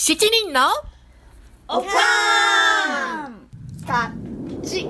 [0.00, 0.60] 七人の
[1.66, 3.48] おかーん
[3.84, 4.88] タッチ。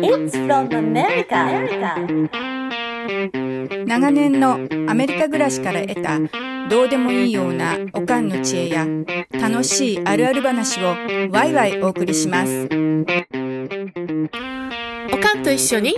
[0.00, 1.34] It's from America.
[3.84, 6.20] 長年のアメリカ暮らしから得た
[6.70, 8.86] どうでもいいようなおかんの知恵や
[9.32, 10.94] 楽しいあるある話を
[11.32, 12.68] ワイワイお送りします。
[15.52, 15.94] 一緒に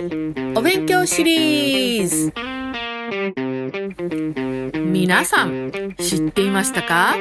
[0.55, 2.33] お勉強シリーズ。
[4.75, 7.15] 皆さん知っていましたか？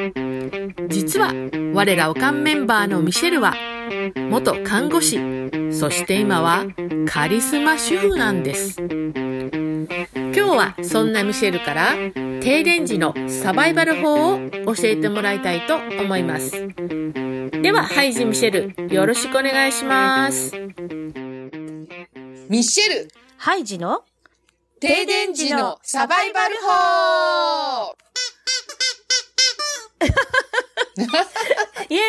[0.89, 1.33] 実は
[1.73, 3.55] 我らおかんメンバーのミシェルは
[4.31, 5.21] 元看護師。
[5.73, 6.67] そして今は
[7.07, 8.81] カリスマ主婦なんです。
[8.81, 11.95] 今日はそんなミシェルから
[12.41, 14.41] 停電時のサバイバル法を
[14.75, 16.69] 教えてもらいたいと思います。
[17.63, 20.53] ではハイジミシェルよろしくお願いします。
[22.49, 23.09] ミッシェル、
[23.39, 24.05] ハイジの
[24.81, 27.97] 停電時のサバイバル法
[31.89, 32.01] イエ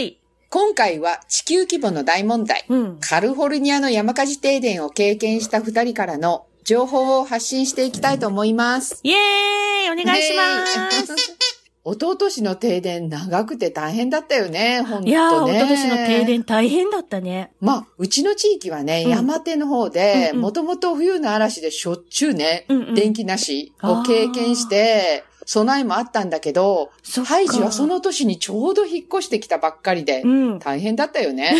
[0.00, 2.98] ーイ今回は地球規模の大問題、うん。
[2.98, 8.98] カリフォルニアの山火事停電を経験した二人からの情報を発信していきたいと思います。
[9.04, 11.49] イエーイお願いします。
[11.90, 11.96] す。
[11.96, 15.10] おととしの停電長くて大変だったよね、ほんとね。
[15.10, 17.52] いやー、おととしの停電大変だったね。
[17.60, 26.90] まあ、うちの地域はね、うん山手の方で、もともと冬の嵐でしょっちゅうね、うんうん電気なしを経験して、備えもあったんだけど、
[27.24, 30.58] ハイジはその年にちょうど引っ越してきたばっかりで、うん。
[30.58, 31.56] 大変だったよね。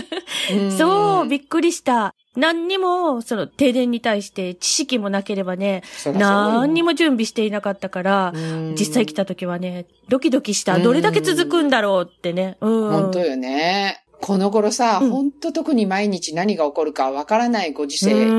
[0.54, 2.14] んそう、びっくりした。
[2.36, 5.82] 何にも、その停電に対して知識もなければね、
[6.14, 10.78] 何にも準備していなかったから、うん実際来た時はね、ドキドキした。
[10.78, 12.56] どれだけ続くんだろうってね。
[12.60, 12.90] うん。
[12.90, 14.02] 本当よね。
[14.22, 18.16] この頃さ、うん本当特に毎日何が起こるかわからないご時世や。
[18.16, 18.30] う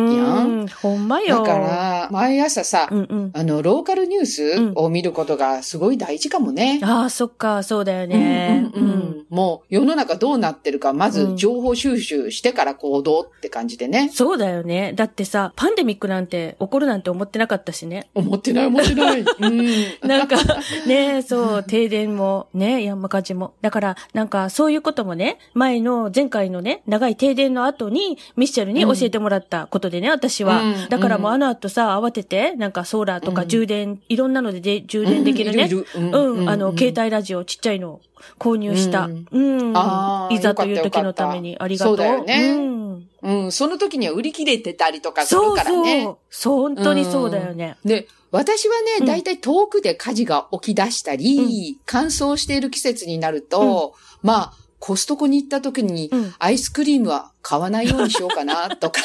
[0.48, 0.68] んん。
[0.68, 1.40] ほんまよ。
[1.40, 3.32] だから、毎朝さ、うんうん。
[3.34, 6.80] あの、ローカルニュースを見ることがすごい大事かもね。
[6.84, 8.70] ああ、そっか、そうだよね。
[8.74, 14.12] うんうんうんもう世の中どうなってるか、まず情報収集してから行動って感じでね。
[14.14, 14.94] そうだよね。
[14.94, 18.12] だってさ、パンデミックなんて起こるなんて思ってなかったしね。
[18.14, 19.22] 思ってない思ってない。
[19.42, 20.08] うん。
[20.08, 20.38] なんか、
[20.86, 23.56] ねそう、停電も、ね、山火事も。
[23.62, 30.62] だから、なんか、そういうこともね、前の、前回のね、長い停電の後に、ミッシェルに教えてもらったことでね、私は。
[30.62, 35.70] うんだからもう、うんあの後さ、慌てて、なんか、ソーラーとかうん充電、いろんなのでで充電できるね。
[35.96, 38.02] うん、あの、携帯ラジオちっちゃいの
[38.40, 39.06] 購入した。
[39.06, 39.78] ううんん。
[39.78, 41.98] あーいざという時のためにありがとう。
[41.98, 43.08] そうだよねうん。
[43.24, 46.04] うん、その時には売り切れてたりとかするそうからね。
[46.04, 46.18] そう。
[46.30, 47.78] そう、本当にそうだよね。
[47.86, 54.54] で、私はうんね、だいたい遠くで火事が起き出したり、乾燥している季節になると、まあ、
[54.86, 59.00] コストコに行った時に、うんアイスクリームは買わないようにしようかな、とか。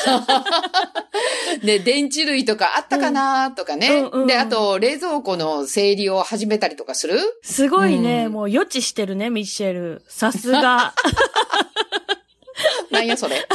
[1.62, 7.20] で、電池類とかあったかな、とかね、うんで、あと、冷蔵庫の整理を始めたりとかする？
[7.42, 10.02] すごいね、うんもう予知してるね、ミッシェル。
[10.08, 10.94] さすが。
[12.90, 13.46] なんやそれ。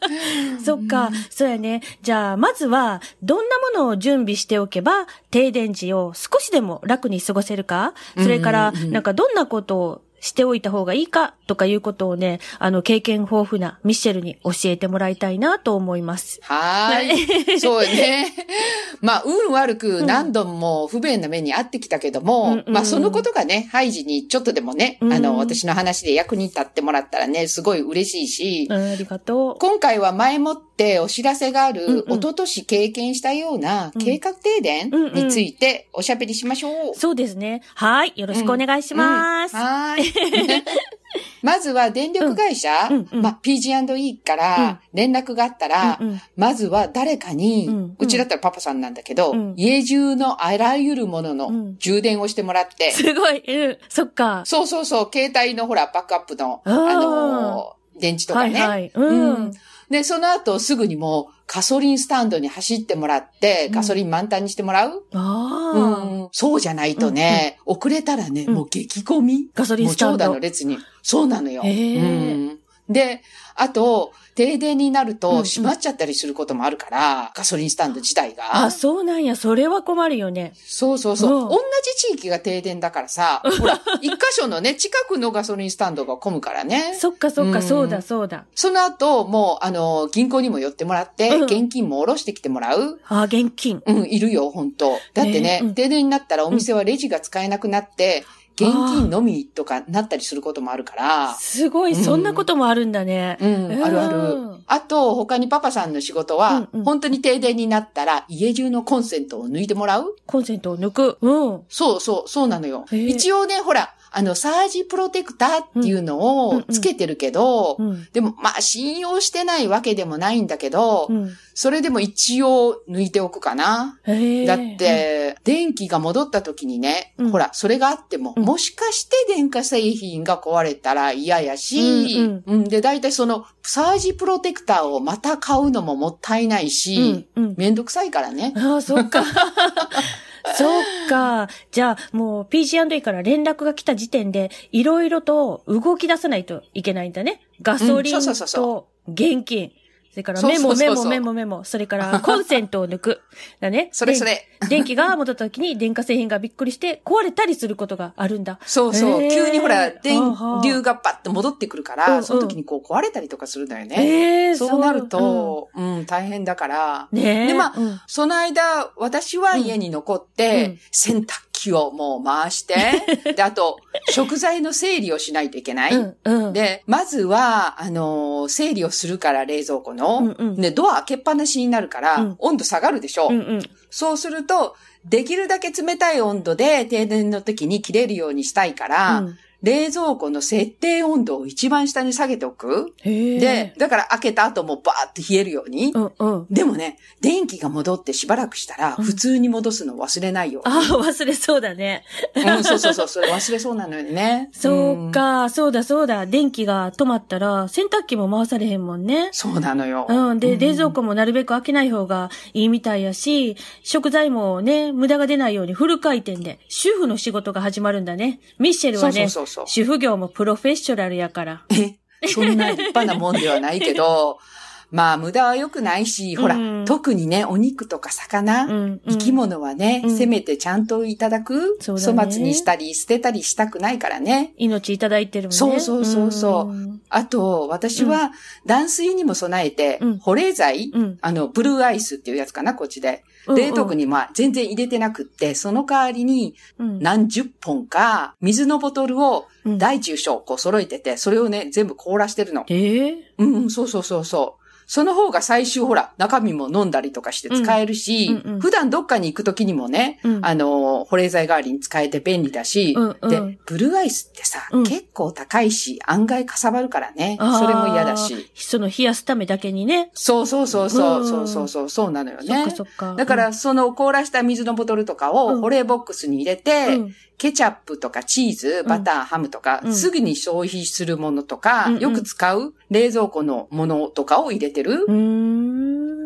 [0.64, 1.82] そっか、そうやね。
[2.00, 7.92] じゃあ、まずは、どんなものを準備しておけば、停電時を少しでも楽に過ごせるか？
[8.16, 16.40] それから、なんかどんなことをしておいた方がいいかとかいうことをね、あの、経験豊富なミッシェルに教えてもらいたいなと思います。
[16.42, 17.60] はーい。
[17.60, 18.32] そうよね。
[19.00, 29.56] まあ、運悪く何度も不便な目に遭ってきたけども、うんうんまあ、そのことがね、ハイジにちょっとでもね、うんあの、私の話で役に立ってもらったらね、すごい嬉しいし、うん、ありがとう。
[29.58, 36.94] 今回は前もってお知らせがある、うんうん一昨年経験したような計画停電うんうんについておしゃべりしましょう。
[36.94, 37.62] そうですね。
[37.74, 38.12] はい。
[38.16, 39.54] よろしくお願いします。
[39.56, 40.62] うんはーい。
[41.42, 53.42] まずは電力会社、うんうんうんまあ、PG&E から連絡があったら、うんうんまずは誰かに、ううんちだったらパパさんなんだけど、うん家中のあらゆるもののうん充電をしてもらって、すごい。
[53.46, 53.78] うん。
[53.88, 54.42] そっか。
[54.44, 58.60] そうそうそう、携帯のほら、バックアップの、あのー電池とかね。
[58.60, 58.92] はいはい。
[58.94, 59.52] うん。
[59.90, 66.28] うんで、その後すぐにもうガソリンスタンドに走ってもらって、ガソリン満タンにしてもらう、ああ、うん。
[66.32, 68.54] そうじゃないとね、遅れたらね、うん。
[68.54, 69.48] もう激混み？
[69.54, 70.18] ガソリンスタンド。
[70.18, 70.78] 長蛇の列に。
[71.02, 71.62] そうなのよ。
[71.64, 73.22] うんで、
[73.54, 78.64] あと、停電になるうんうとん閉まっちゃったりすることもあるから、ガソリンスタンド自体が。
[78.64, 79.34] あ、そうなんや。
[79.34, 80.52] それは困るよね。
[80.56, 81.42] そうそうそう。
[81.44, 81.58] うん同
[81.98, 86.94] じ地域が停電だからさ、ほら、一箇所のね、近くのガソリンスタンドが混むからね。
[86.98, 88.44] そっかそっか、うんそうだそうだ。
[88.54, 93.00] その後、もう、あの、銀行にも寄ってもらって、うん現金も下ろしてきてもらう。
[93.08, 93.82] あ、現金。
[93.86, 98.24] うん、いるよ、本当だってね、ねうん停電になったらお店はレジが使えなくなって、
[98.58, 101.34] 現金のみとかなったりすることもあるから。
[101.34, 103.36] すごい、そんなこともあるんだね。
[103.38, 104.64] うん、あるあうるん。
[104.66, 110.16] あと、他にパパさんの仕事は、うんうん本当に停電になったら、家中のコンセントを抜いてもらう？
[110.24, 111.18] コンセントを抜く。
[111.20, 111.62] うん。
[111.68, 112.86] そうそう、そうなのよ。
[112.90, 118.08] 一応ね、ほら、あの、サージプロテクターっていうのをつけてるけど、うん。
[118.12, 121.30] でも、まあ、信用してないわけでもないんだけど、うん。
[121.54, 123.98] それでも一応抜いておくかな。
[124.06, 137.44] だっ、て、電気が戻った時にね、うんほら、それがあっても、うんもしかして電化製品が壊れたら嫌やし、うんうんで、大体その、サージプロテクターをまた買うのももったいないし、うん。
[137.44, 137.54] うん。
[137.56, 138.52] めんどくさいからね。
[138.56, 139.24] ああ、そっか。
[140.54, 141.48] そっか。
[141.70, 147.40] じゃあ、もう PC&E から連絡が来た時点で、いろいろと動き出さないといけないんだね。
[147.62, 148.20] ガソリン
[148.54, 149.72] と現金。
[150.16, 151.64] それからメモメモメモメモ。
[151.64, 153.20] それから コンセントを抜く。
[153.60, 153.90] だね。
[153.92, 154.48] それそれ。
[154.62, 158.58] で電気が戻った時に電化製品がびっくりして壊れたりすることがあるんだ。
[158.64, 159.28] そうそう。
[159.28, 160.18] 急にほら、電
[160.64, 163.96] 流がパッと戻ってくるかうんうんら、その時にこう壊れたりとかするんだよね。
[163.98, 167.08] ええそうなると、うん、大変だから。
[167.12, 167.46] うんねえ。
[167.48, 172.76] でまあうんその間、私は家に残って、うん洗濯機をもう回して、
[173.34, 173.78] で、あと、
[174.10, 175.94] 食材の整理をしないといけない。
[175.94, 176.52] うん、うん。
[176.52, 180.18] で、まずは、あのー整理をするから冷蔵庫の。
[180.18, 183.62] うんうんで、ドア開けっぱなしになるから、うん温度下がるでしょ、うんうん。
[183.90, 192.94] そうすると、できるだけ冷たい温度で停電の時に切れるようにしたいから、うん冷蔵庫の設定温度を一番下に下げておく。
[193.02, 195.90] で、、だから開けた後もバーって冷えるように。
[195.92, 196.46] うんうん。
[196.48, 200.62] でもね、電気が戻ってしばらくしたら、普通に戻すの忘れないよ。
[200.64, 202.04] ああ、忘れそうだね。
[202.36, 204.50] うん、そうそうそう、それ忘れそうなのよね。
[204.54, 206.26] そうか、そうだそうだ。
[206.26, 209.32] 電気が止まったら、洗濯機も回されへんもんねうん。。
[209.32, 210.06] そうなのよ。
[210.08, 210.38] うん。
[210.38, 218.38] で、冷蔵庫もなるべく開けない方がいいみたいやし、食材もね、無駄が出ないようにフル回転で、主婦の仕事が始まるんだね。
[218.60, 221.64] ミッシェルはね、そうそうそう主婦業もプロフェッショナルやから。
[221.70, 221.96] え、
[222.28, 224.38] そんな立派なもんではないけど、
[224.90, 229.00] まあ、無駄は良くないし、ほら、うん特にね、お肉とか魚、うんうん。
[229.08, 230.16] 生き物はね、うん。
[230.16, 232.18] せめてちゃんといただく、そうだね。
[232.18, 234.54] 粗末にしたり、捨てたりしたくないからね。
[234.56, 235.56] 命いただいてるもんね。
[235.56, 236.72] そうそうそうそう。
[236.72, 237.00] ん。
[237.08, 238.30] あと、私は、
[238.66, 240.18] 断水にも備えて、うん。
[240.18, 241.18] 保冷剤、うん。
[241.20, 243.24] あの、ブルーアイスっていうやつかな、こっちで。
[243.48, 243.56] うん。
[243.56, 246.98] 冷凍庫にまあ全然入れてなくって、その代わりにうん。
[247.00, 249.78] 何十本か水のボトルをうん。
[249.78, 252.64] 大中小こう揃えてて、それをね、全部凍らしてるの。
[252.68, 253.32] ええ。
[253.38, 254.65] うんうん、そうそうそうそう。
[254.86, 258.54] その方が最終ほら、中身も飲んだりとかして使えるし、うんうん。
[258.54, 260.44] うん普段どっかに行く時にもね、うん。
[260.44, 263.30] あの、保冷剤代わりに使えて便利だし、うんうん。
[263.30, 264.84] で、ブルーアイスってさ、うん。
[264.84, 268.50] 結構高いし、案外かさばるからね、それも嫌だし。
[268.54, 270.10] その冷やすためだけにね。
[270.14, 271.28] そうそうそうそう、うん。
[271.28, 272.70] そうそうそう、そうなのよそっねか。
[272.70, 273.14] そっか。
[273.14, 275.36] だから、その凍らした水のボトルとかうん。
[275.36, 277.14] を保冷ボックスに入れて、うん。
[277.38, 279.94] ケチャップとかチーズ、バター、ハムとか、うん。
[279.94, 285.04] すぐに消費するものとか、よく使う冷蔵庫のものとかを入れてる？
[285.08, 285.12] うー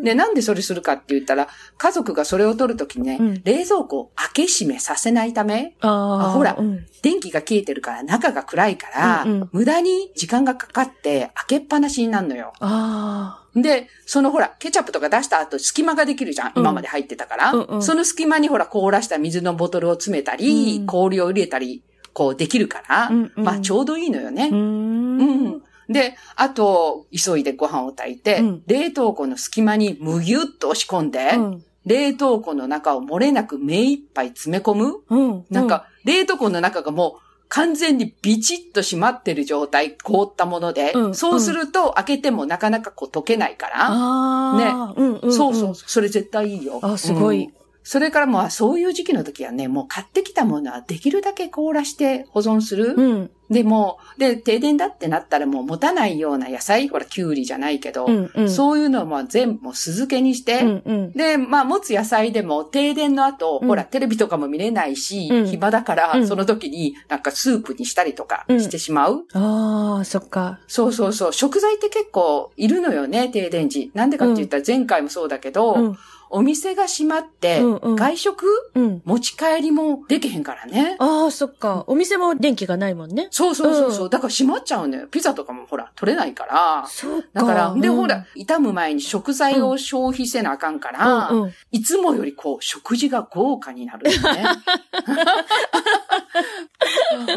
[0.01, 0.03] ん。
[0.03, 12.53] で、なんでそれするかって言ったら、家族がそれを取るときにね、うん冷蔵庫を開け閉めさせないため、あほらうん電気が消えてるから中が暗いから、うんうん無駄に時間がかかって開けっぱなしになるのよ。
[12.61, 16.53] あで、そのほら、ケチャップとか出した後、隙間ができるじゃん。
[16.55, 17.53] うん今まで入ってたから。
[17.53, 21.83] うんうんその隙間にほら、凍らした水のボトルを詰めたり、うん氷を入れたり、
[22.13, 24.55] こうできるから、うんうんまあちょうどいいのよねあ。
[24.55, 24.59] う。
[24.59, 25.63] ん。
[25.91, 31.65] で、あと、急いでご飯を炊いて、うん冷凍庫の隙間にむぎゅっと押し込んで、うん。
[31.85, 34.95] 冷凍庫の中を漏れなく目いっぱい詰め込む。
[35.09, 35.45] うん。
[35.51, 44.95] なんか、冷凍庫の中がもう完全にビチッと閉まってる状態、凍ったもので、うんそうすると開けてもなかなかこう溶けないから、ああ。
[44.95, 44.95] ね。
[44.97, 45.33] うんうん。
[45.33, 46.79] そうそう、それ絶対いいよ。
[46.83, 52.95] あすごいうんそれからもうそういう時期の時はね、もう買ってきたものはできるだけ凍らして保存する。
[52.97, 53.31] うん。
[53.51, 58.51] でも、で、停電だってなったらもう持たないような野菜、ほら、キュウリじゃないけど、うんうん。
[58.51, 61.13] そういうのも全部もう酢漬けにして、うんうん。
[61.13, 69.27] で、まあ、持つ野菜でも、停電の後、うんほら、テレビとかも見れないし、うん暇だから、うんその時になんかスープにしたりとかしてしまう。
[69.33, 70.61] ああ、そっか。
[70.69, 71.33] そうそうそう。
[71.33, 73.91] 食材って結構いるのよね、停電時。
[73.95, 75.99] なんでかって言ったら前回もそうだけど、うん。
[76.31, 78.47] お店が閉まって、うんうん外食？
[78.75, 79.03] うん。
[79.05, 80.97] 持ち帰りもできへんからね。
[80.99, 81.85] ああ、そっか。
[81.89, 83.29] お店も電気がないもんね。
[83.31, 85.07] そうそうそうそう、うんだから閉まっちゃうのよ。
[85.09, 86.87] ピザとかもほら、取れないから。
[86.89, 87.29] そうか。
[87.35, 91.53] だから、で、うんほら、、傷む前に食材を消費せなあかんから、うんうん。
[91.73, 94.45] いつもよりこう、食事が豪華になるよね。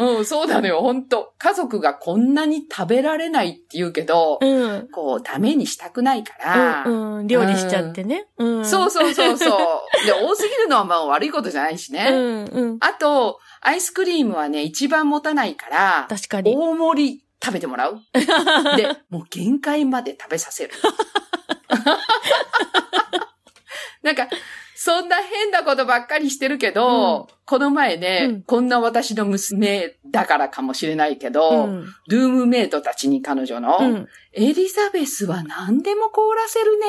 [0.00, 4.88] うん、そうなのよ、本当家族がこんなに食べられないって言うけど、うん。
[4.88, 7.26] こう、ダメにしたくないから、うん、うん。
[7.26, 8.28] 料理しちゃってね。
[8.38, 8.64] うん。
[8.90, 10.06] そうそうそうそう。
[10.06, 12.08] で、多すぎるのはまあ悪いことじゃないしね。
[12.10, 12.78] うん、うん。
[12.80, 16.54] あと、アイスクリームはね、一番持たないから、確かに。
[16.56, 18.00] 大盛り食べてもらう。
[18.76, 20.72] で、もう限界まで食べさせる。
[24.02, 24.28] なんか、
[24.76, 31.86] そんな変なことばっかりしてるけど、この前ね、うんこんな私の娘だからかもしれないけど、うん。
[32.08, 34.08] ルームメイトたちに彼女の、うん。
[34.34, 36.86] エリザベスは何でも凍らせるね。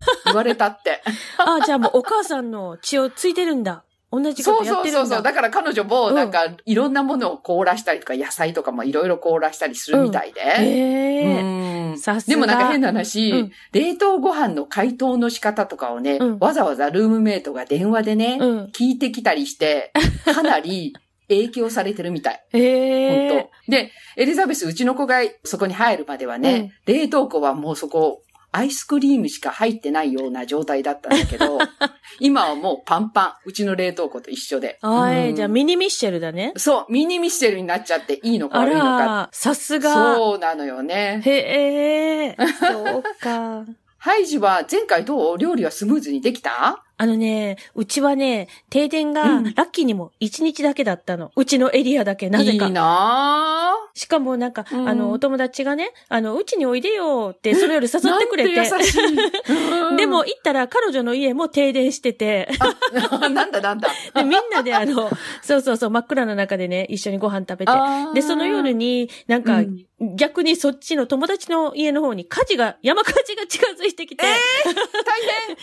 [0.26, 1.02] 言われたって。
[1.38, 3.84] あ、じゃあもうお母さんの血をついてるんだ。
[4.12, 4.98] 同じこそうとやってるだ。
[5.00, 5.22] そうそうんそう。
[5.22, 10.40] だから彼女もうんなんか、いろんなものを凍らしたりとか、野菜とかもいろいろ凍らしたりするみたいで。
[10.40, 11.40] へえ。
[11.42, 12.34] うんさすが。
[12.34, 18.64] でもなんか変な話、うん冷凍ご飯の解凍の仕方とかをね、うんわざわざルームメイトが電話でね、うん。
[18.66, 19.92] 聞いてきたりして、
[20.24, 20.92] かなり
[21.28, 22.44] 影響されてるみたい。
[22.52, 23.50] へ本え。
[23.66, 31.58] 当で、エリザベス、うちの子がそこに入るまではね、冷凍庫はもうそこ、アイスクリームしか入ってないような状態だったんだけど、
[32.18, 33.48] 今はもうパンパン。
[33.48, 34.78] うちの冷凍庫と一緒で。
[34.82, 36.52] あーえうんじゃあミニミッシェルだね。
[36.56, 40.14] そう、ミニミッシェルになっちゃっていいのかあ悪いのからさすが。
[40.16, 41.22] そうなのよね。
[41.24, 42.36] へえ。
[42.60, 43.64] そうか。
[43.98, 45.38] ハイジは前回どう？
[45.38, 46.82] 料理はスムーズにできた？
[47.00, 51.32] あのね、うちはね、停電がうんラッキーにも1日だけだったの。
[51.34, 52.66] うちのエリアだけ、なぜか。
[52.66, 58.54] いいなしかもなんか、うんあの、お友達がね、あの、うちにおいでよって、その夜誘ぁってくれて。
[58.54, 59.00] なんて優しい。
[59.88, 62.50] うんでも、行ったら彼女の家も停電してて、
[63.32, 63.88] なんだなんだ。
[64.14, 67.72] で、みんなであの、そうそうそう、真っ暗な中でね、一緒にご飯食べて。
[68.12, 74.36] で、その夜に、なんか、うん逆にそっちの友達の家の方に火事が、山火事が近づいてきて、大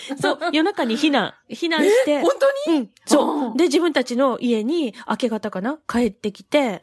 [0.05, 0.17] 変。
[0.17, 2.31] そう、夜中に避難、避難して、本
[2.65, 2.77] 当に？
[2.77, 3.45] うん、そう。
[3.47, 3.49] う。
[3.49, 6.81] んで、自分たちの家に明け方かな帰ってきて、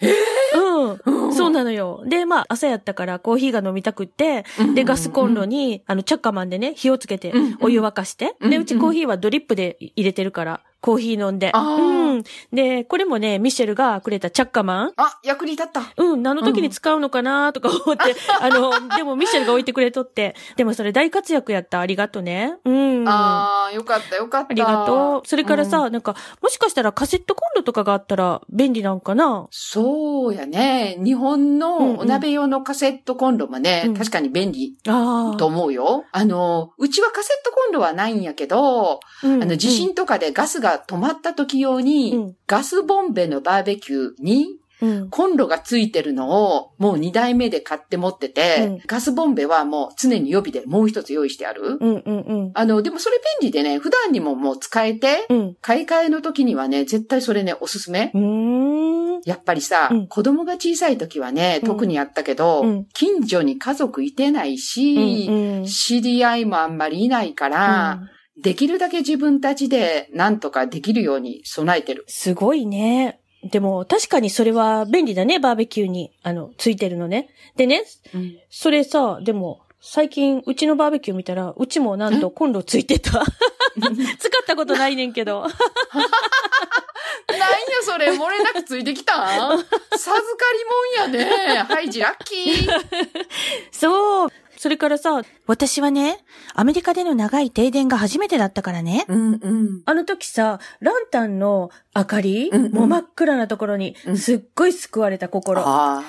[0.55, 2.03] うん、そうなのよ。
[2.07, 4.45] で、まあ、朝やったからコーヒーが飲みたくって、
[4.75, 8.63] で、ガスコンロに、あの、チャッカマンでね、火をつけてうん、お湯沸かして、で、うん。
[8.63, 11.51] うちコーヒーはドリップで入れてるから、コーヒー飲んで。
[11.55, 12.23] うん。
[12.53, 14.93] で、これもね、ミシェルがくれたチャッカマン。
[14.99, 15.81] あ、役に立った。
[15.97, 21.81] うん、何の時に使うのかなとか思って、 あの、でもミシェルが置いてくれとって、でもそれ大活躍やった。
[21.81, 22.59] ありがとね。
[22.67, 23.09] うん。
[23.09, 24.49] ああ、よかったよかった。
[24.51, 25.27] ありがとう。
[25.27, 29.47] それからさ、うんなんか、もしかしたらカセットコンロとかがあったら便利なんかな？
[29.51, 30.99] そうやね。
[31.03, 36.05] 日本のお鍋用のカセットコンロもね、うん確かに便利あと思うよ。
[36.13, 38.99] あの、うちはカセットコンロはないんやけど、あ。
[39.23, 44.47] うんあの、地震とかでガスが止まった時用に、うんガスボンベのバーベキューに
[44.83, 45.11] うん。
[45.11, 51.79] コンロがついてるのをもう2台目で買って持ってて、うんガスボンベはもう常に予備でもう一つ用意してある。
[51.81, 52.51] うんうんうん。
[52.55, 55.57] あの、でもそれ便利でね、普段にももう使えて、うん。
[55.61, 58.13] 買い替えの時にはね、絶対それね、おすすめ。
[59.25, 68.01] やっぱりさ、うん子供が小さい時はね、うん特にやったけど、うん近所に家族いてないし、うんうん知り合いもあんまりいないから、
[68.37, 72.05] できるだけ自分たちで何とかできるように備えてる。
[72.09, 73.21] すごいね。
[73.45, 77.29] でも、確かにそれは便利だね、バーベキューに、あの、ついてるのね。
[77.57, 77.85] でね、
[78.51, 83.23] それさ、でも、最近、うちのバーベキュー見たら、うちもなんとコンロついてた。
[83.77, 85.43] 使ったことないねんけど。
[85.43, 85.57] なんや
[87.83, 89.55] それ、漏れなくついてきた？
[89.55, 89.69] ん 授か
[90.97, 91.59] りもんやね。
[91.65, 92.69] ハイジラッキー。
[93.71, 94.29] そう。
[94.65, 99.05] それからさ、私はね、アメリカでの長い停電が初めてだったからね。
[99.09, 99.83] うんうん。
[99.85, 105.61] あの時さ、ランタンの明かり、うんうんもう真っ暗なところにう、んすっごい救われた心。
[105.63, 106.03] あ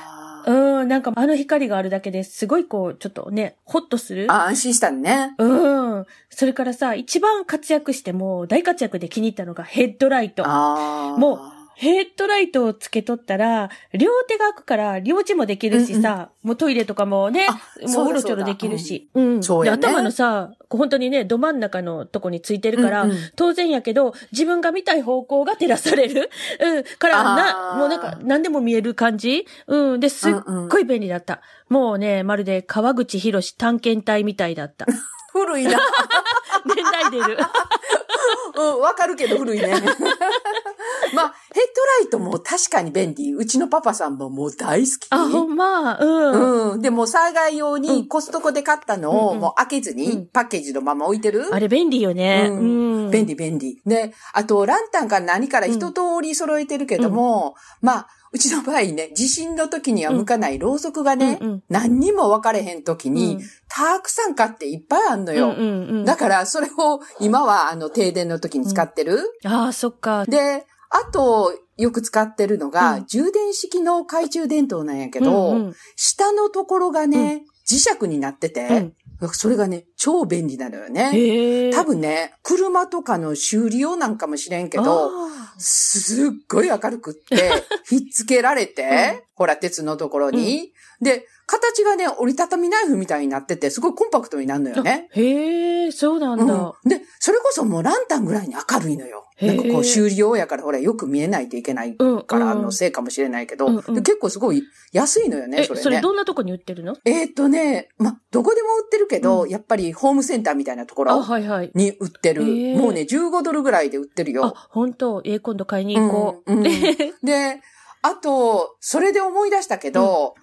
[0.47, 4.31] うん、なんかあの光があるだけですごいこう、ちょっとね、ホッとする。
[4.31, 4.45] あ。
[4.45, 5.35] 安心したね。
[5.38, 6.05] うん。
[6.29, 10.43] それからさ、一番活躍してもう大活躍で気に入ったのがヘッドライト。
[10.47, 11.17] ああ。
[11.17, 11.41] も
[11.75, 17.53] ヘッドライトをつけとったら、両手が開くから、両手もできるしさ、もうトイレとかもねあ、
[17.84, 19.10] もそううだうろちょろできるし。
[19.13, 19.44] うん。
[19.44, 26.29] そうやねで頭のさ、本当にね、ど真ん中のとこについてるから、うんうん当然やけど、自分が見たい方向が照らされる。
[26.60, 26.84] うん。
[26.84, 30.00] から、な、もうなんか、何でも見える感じうん。
[30.00, 30.34] で、すっ
[30.70, 31.41] ごい便利だった。
[31.70, 34.86] もうね、まるで川口博士探検隊みたいだった。
[35.35, 35.71] 古いな。
[36.65, 37.37] 年代出る。
[38.55, 39.67] うん、わかるけど古いね。
[41.13, 43.33] まあ、ヘッドライトも確かに便利。
[43.33, 45.07] うちのパパさんももう大好き。
[45.09, 46.71] あ、ほんま、うん。
[46.71, 46.81] うん。
[46.81, 51.53] でも災害用うんにコストコで買ったのをもう開けずうんにパッケージのまま置いてる？
[51.53, 52.47] あれ便利よね。
[52.49, 53.11] ううんん。
[53.11, 53.81] 便利便利。
[53.85, 65.47] で、あとランタンから何から一通り揃えてるけども、まあ、うちの場合ね、地震の時には向かないろうそくがね、うんうん何にも分かれへん時に、うんたくさん買っていっぱいあんのよ。
[65.47, 66.05] うんうんうん。
[66.05, 69.19] だから、それを今はあの停電の時に使ってる。
[69.43, 70.25] ああ、そっか。
[70.25, 78.91] で、あと、よく使ってるのが、うん充電式の懐中電灯なんやけど、うんうん下のところがね、磁石になってて、
[79.34, 81.72] それがね、超便利なのよね。
[81.74, 87.51] 多分ね、車とかの修理用なんかもしれんけど、あすっごい明るくって、
[87.88, 90.74] ひっつけられて、ほら、鉄のところに。
[91.01, 95.10] で、形がね、折りたたみナイフみたいになってて、すごいコンパクトになるのよね。
[95.15, 96.53] ーへえ、そうなんだ。
[96.53, 96.89] うん。
[96.89, 99.25] で、それこそもうランタンぐらいに明るいのよ。
[99.41, 102.21] なんかこう修理用やから、ほら、よく見えないといけないうん。
[102.23, 104.63] からうんのせいかもしれないけど、うんうんで結構すごい
[104.93, 105.83] 安いのよね、え、それね。
[105.83, 106.95] それどんなとこに売ってるの？
[107.03, 111.71] えーっとね、ま、どこでも売ってるけど、うんやっぱりホームセンターみたいなとこあ、ろはいはい。
[111.75, 112.43] に売ってる。
[112.43, 114.45] へーもうね、15ドルぐらいで売ってるよ。
[114.45, 115.21] あ、本当？
[115.25, 116.51] えー今度買いに行こう。
[116.53, 116.63] うんうん
[117.23, 117.59] で、
[118.03, 120.35] あと、それで思い出したけど、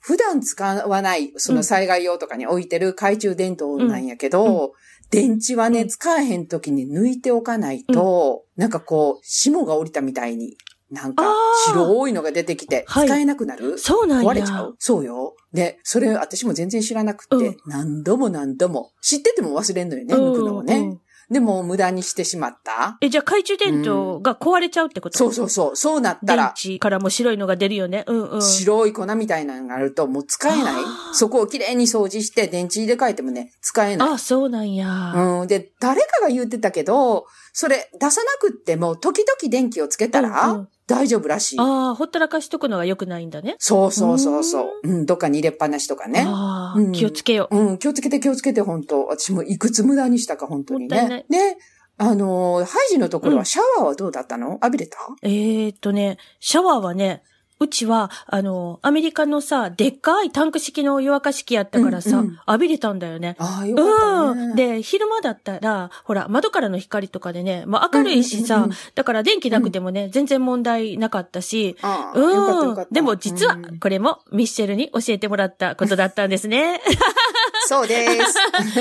[0.00, 4.72] 普段使わない、その災害用とかに置いてる懐中電灯なんやけど、
[5.10, 5.88] 電池はね、うん。
[5.88, 10.56] 使えへん時に抜いておかないと、なんかこう、霜が降りたみたいに、
[10.90, 11.24] なんか
[11.66, 13.06] 白いのが出てきて、はい。
[13.08, 14.30] 使えなくなる、そうなんや。
[14.30, 14.76] 壊れちゃう？
[14.78, 15.34] そうよ。
[15.52, 17.56] で、それ私も全然知らなくって、うん。
[17.66, 20.76] 何度も何度も、知ってても忘れんのよね、うん抜くのをね。
[20.76, 21.00] うん
[21.30, 22.96] でも無駄にしてしまった？
[23.00, 25.18] え、じゃあ懐中電灯が壊れちゃうってこと？
[25.18, 28.04] そうそうそう、そうなった電ら、池からも白いのが出るよね。
[28.06, 28.42] うんうん。
[28.42, 30.82] 白い粉みたいなのがあるともう使えない？
[31.12, 34.08] そこをきれいに掃除して電池入れ替えてもね、使えない。
[34.14, 35.12] あ、そうなんや。
[35.14, 35.48] うん。
[35.48, 41.60] で、誰かが言ってたけど、それ出さなくっても、時々電気をつけたら、うんうん大丈夫らしい。
[41.60, 43.56] ああ、ほったらかしとくのが良くないんだね。
[43.58, 44.88] そうそうそうそう。
[44.88, 46.24] うん、どっかに入れっぱなしとかね。
[46.26, 46.92] ああ、うん。
[46.92, 47.56] 気をつけよう。
[47.56, 49.06] うん、気をつけて気をつけて、本当。
[49.06, 51.24] 私もいくつ無駄にしたか、本当にね。
[51.28, 51.56] で、
[51.96, 54.50] あのーハイジのところうんはシャワーはどうだったの？
[54.52, 54.98] 浴びれた？
[55.22, 57.22] えー、っとね、シャワーはね、
[57.60, 63.36] うちは、あの、アメリカのさ、でっかいタンク式の湯沸かし器やったからさ、うんうん浴びれたんだよね。
[63.38, 64.42] ああ、よかったね。
[64.42, 64.56] うん。
[64.56, 72.12] で、昼間だったら、ほら、窓からの光とかでね、まあ明るいしさうんうんうんうん、だから電気なくてもね、全然問題なかったし、あ。
[72.14, 72.86] うん。
[72.90, 76.80] でも実はうん、これもミッシェルに教えてもらったことだったんですね。
[77.66, 78.06] そうで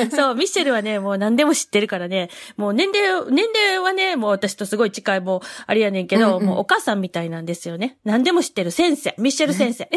[0.09, 0.11] す。
[0.15, 7.97] そう、ミッシェルはね、もう何でも知ってるからね、もう年齢、年齢はね、もう私とすごい近い、もう、あれやねんけど、うんうんもうお母さんみたいなんですよね。
[8.05, 9.89] 何でも知ってる先生、ミッシェル先生。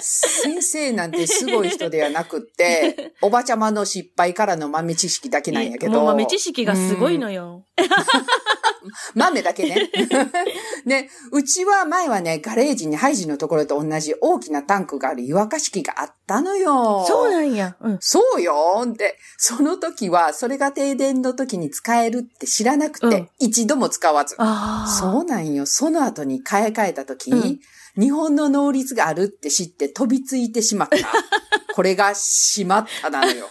[0.00, 5.92] 先生なんてすごい人ではなくって、 おばちゃまの失敗からの豆知識だけなんやけど。
[5.92, 7.64] もう豆知識がすごいのよ。
[9.14, 9.90] 豆だけね。
[10.84, 17.04] ね、うちは前はね、ガレージにハイジのところと同じ大きなタンクがある湯沸かし器があったのよ。
[17.06, 17.76] そうなんや。
[17.80, 17.98] うん。
[18.00, 18.86] そうよ。
[18.96, 24.34] で、その時は、それが停電の時に使えるって知らなくて、うん一度も使わず。
[24.38, 24.90] ああ。
[24.90, 25.64] そうなんよ。
[25.66, 27.60] その後に買い替えた時、うん
[27.98, 30.96] 日本の能率があるって知って飛びついてしまった。
[31.74, 33.48] これがしまったなのよ。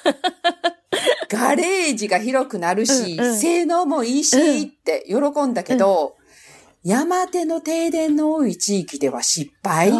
[1.29, 6.15] ガレージが広くなるし、うんうん性能もいいし、うんって喜んだけど、
[6.83, 9.91] 山手の停電の多い地域では失敗。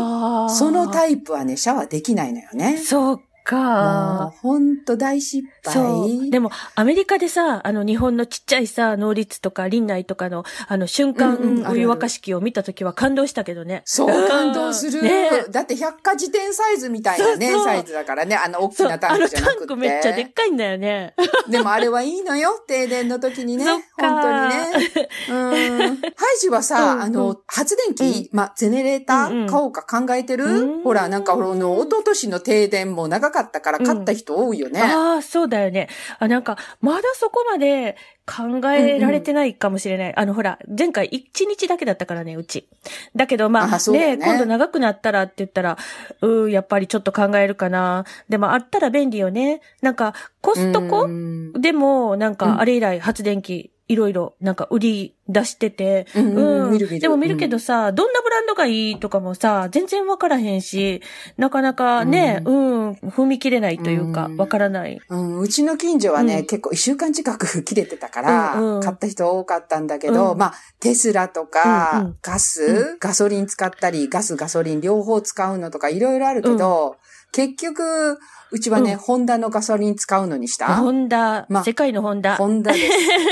[0.50, 2.78] そのタイプはね、シャワーできないのよね。
[2.78, 4.34] そうもうか。
[4.42, 5.84] ほんと大失敗。
[5.84, 6.30] そう。
[6.30, 13.82] でも、アメリカでさ、あの、日本のちっちゃいさ、能率とか、林内とかの、あの、瞬間、お湯沸かし器を見たときは感動したけどね。
[13.86, 15.02] そう、感動する。
[15.02, 19.58] ねだって百科事典サイズみたいなね、そうそうサイズだからね、あの大きなタンあのクじゃなくて。
[19.60, 21.14] タンクめっちゃでっかいんだよね。
[21.50, 23.66] でもあれはいいのよ、停電の時にね。
[23.66, 25.10] 本当にね。
[25.30, 25.98] うん。
[25.98, 26.04] ハ
[26.38, 34.82] イジはさ、うんあの、発電機、まあ、ゼネレータうんうんー買おうか考えてる、うんほら、なんか、あの、一昨年の停電も長かったから買った人多いよね。
[34.82, 35.90] ああ、そうだよね。
[36.20, 40.16] あ、なんか、まだそこまで考えられてないかもしれない。
[40.16, 42.68] あの、ほら、前回1日だけだったからね、うち。
[43.16, 45.78] だけど、まあ、あそうだよね今度長くなったらって言ったら、
[46.22, 48.06] うー、やっぱりちょっと考えるかな。
[48.30, 49.62] でも、あったら便利よね。
[49.82, 61.02] なんか、コストコうんでも、なんうんか、あれ以来発電機、いろいろ、なんか、売り出してて、うんうん見る見るでも見るけどさ、どんなブランドがいいとかもさ、全然わからへんし、
[61.38, 64.38] なかなかね、うん、踏み切れないというかう、ん。
[64.38, 65.00] わからない。
[65.10, 66.46] うん、うちの近所はね、うん。
[66.46, 68.82] 結構一週間近く切れてたから、うんうん。
[68.82, 70.38] 買った人多かったんだけど、うん。
[70.38, 72.18] まあ、テスラとか、うんうん。
[72.22, 76.98] ガス、ガソリン使ったり、ガス、ガソリン両方使うのとかいろいろあるけど、
[77.38, 78.18] 結局、
[78.50, 80.76] うちはね、うんホンダのガソリン使うのにした？
[80.76, 82.36] ホンダ、まあ世界のホンダ。
[82.38, 82.80] ホンダで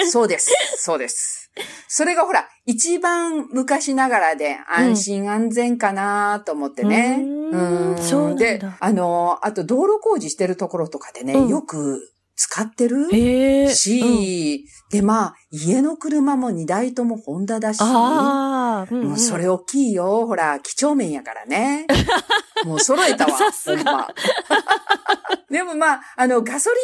[0.06, 0.12] す。
[0.14, 0.54] そうです。
[0.78, 1.50] そうです。
[1.88, 7.18] それがほら、一番昔ながらで安心安全かなと思ってね。
[7.20, 13.70] うーんそうなんだで、あの、あと道路工事してるところとかでね、うんよく使ってるへえ。
[13.70, 20.28] し、で、まあ、家の車も2台ともホンダだし、ああ、うんうんもうそれ大きいよ。
[20.28, 21.88] ほら、几帳面やからね。
[22.66, 23.40] もう揃えたわ。
[25.50, 26.76] でもまあ、あの、ガソリ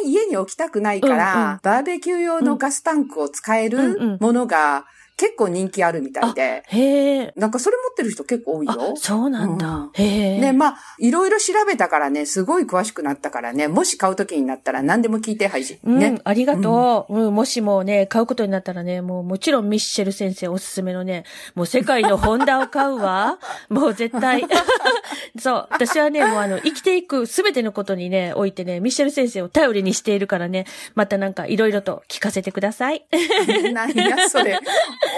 [0.00, 4.86] ンをね、家に置きたくないから、うんうんバーベキュー用のガスタンクを使えうんうんるものが、
[5.20, 6.62] 結構人気あるみたいで。
[6.66, 7.32] へえ。
[7.36, 8.96] なんかそれ持ってる人結構多いあよ、。
[8.96, 9.68] そうなんだ。
[9.68, 10.40] うんへえ。
[10.40, 15.78] ね、まあ、いろいろ調べたからね、すごい詳しくなったからね、もし買う時になったら何でも聞いて、ハイジ。
[15.84, 16.18] うん、ね。
[16.24, 17.34] ありがとう、うん。
[17.34, 23.38] もしもね、買うことになったらね、もうもちろんミッシェル先生おすすめのね、もう世界のホンダを買うわ。
[23.68, 24.46] もう絶対。
[25.38, 25.66] そう。
[25.70, 33.04] 私はね、もうあの、生きていくすべてのことにね、おいてね、ミッシェル先生を頼りにしているからね、またなんかいろいろと聞かせてください。
[33.74, 34.58] 何やそれ。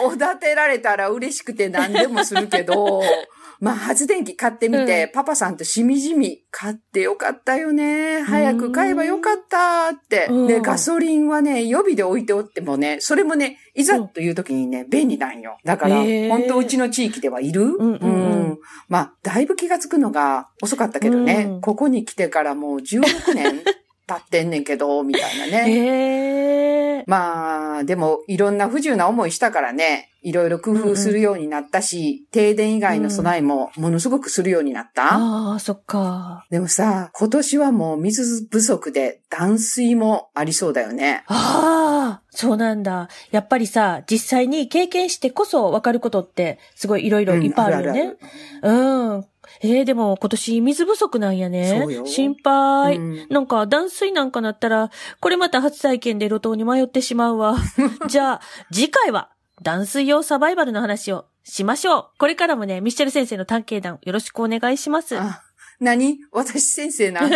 [0.05, 3.03] おだてられたら嬉しくて何でもするけど、
[3.61, 8.21] まあ発電機買ってみて、パパさんとしみじみ買ってよかったよね。
[8.23, 10.27] 早く買えばよかったって。
[10.29, 10.47] うん。
[10.49, 15.59] で、ガソリンはね、予備で置いておってもね、それもね、いざという時にね、便利なんよ。
[15.65, 18.07] だから、本当うちの地域ではいる、んうんう
[18.55, 18.59] ん。
[18.89, 21.61] まあ、だいぶ気がつくのが遅かったけどね、うん。
[21.61, 23.63] ここに来てからもう16年
[24.07, 26.72] 経ってんねんけど、みたいなね。
[27.07, 35.17] まあ、でも、いろんな不自由な思いしたからね、いろいろ工夫するようになったし、停電以外の備えもものすごくするようになった。
[35.17, 36.47] ああ、そっか。
[36.51, 41.25] でもさ、今年はもう水不足で断水もありそうだよね。
[41.27, 43.09] ああ、そうなんだ。
[43.33, 48.15] やっぱりさ、実際に経験してこそ分かることって、すごいいろいろいっぱいあるよね。
[48.63, 49.25] うん。
[49.61, 51.87] えー、でも今年水不足なんやね。
[52.07, 57.57] 心配、うんなんか断水なんかなったら、これまた初体験で路頭に迷ってしまうわ。
[58.09, 58.41] じゃあ、
[58.73, 59.31] 次回は
[59.63, 62.07] 断水用サバイバルの話をしましょう。
[62.19, 65.19] これからもね、ミッシェル先生の探検団よろしくお願いします。
[65.19, 65.43] あ
[65.81, 66.19] 何？
[66.31, 67.23] 私先生な？
[67.29, 67.33] もう、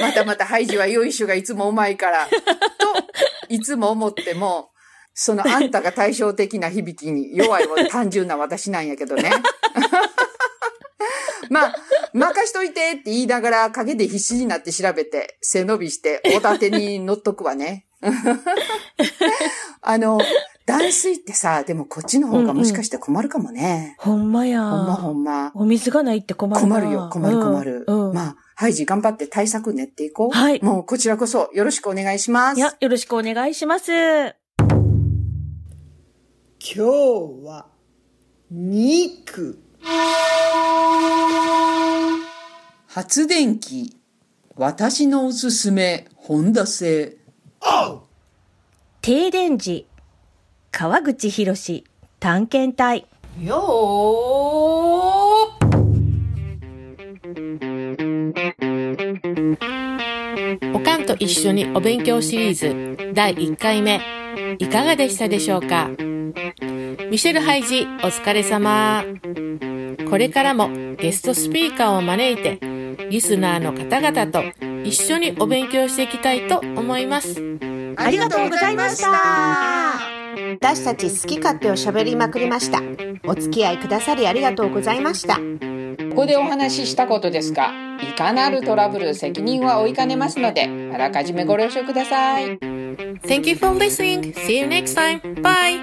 [0.00, 2.34] またまたハイジはよいしょがいつもうまいから、 と、
[3.48, 4.70] いつも思っても、
[5.12, 9.30] そのあんたが対照的な響きに弱い単純な私なんやけどね。
[11.50, 11.74] まあ、
[12.14, 17.86] 任しといてって言いながら陰で必死になって調べて、背伸びして、おだてに乗っとくわね。
[19.82, 20.20] あの、
[20.64, 23.96] 断水ってさ、でもこっちの方がもしかして困るかもね。
[23.98, 24.62] ほんまや。
[24.62, 25.50] ほんまほんま。
[25.54, 27.84] お水がないって困るな困るよ、困る困る。
[27.88, 28.08] うん。
[28.10, 30.36] うんまあ、ハイジ頑張って対策練っていこう。
[30.36, 32.58] はいもうこちらこそよろしくお願いします。
[32.58, 33.90] いや、よろしくお願いします。
[33.92, 34.36] 今
[36.60, 36.80] 日
[37.44, 37.66] は
[38.50, 39.58] 肉
[42.86, 43.96] 発電機。
[44.56, 47.16] 私のおすすめ、ホンダ製。
[49.00, 49.86] 停電時、
[50.70, 51.84] 川口博士
[52.18, 53.06] 探検隊。
[53.42, 53.56] よ
[60.74, 64.00] おかんと一緒にお勉強シリーズ第1回目、
[64.58, 65.88] いかがでしたでしょうか？
[67.10, 69.04] ミシェル・ハイジ、お疲れ様。
[70.10, 72.58] これからもゲストスピーカーを招いて、
[73.08, 74.42] リスナーの方々と
[74.84, 77.40] 一緒にお勉強していきたいと思います。
[77.96, 80.00] ありがとうございました。
[80.60, 82.82] 私たち好き勝手を喋りまくりました。
[83.24, 85.36] お付き合いくださりありがとうございました。
[85.36, 85.42] こ
[86.16, 92.58] こでお話ししたことですが、いかなるトラブル責任は負いかねますので、あらかじめご了承ください。
[92.58, 94.34] Thank you for listening.
[94.34, 95.20] See you next time.
[95.40, 95.80] Bye.